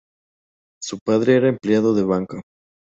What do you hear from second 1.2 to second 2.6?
era empleado de banca.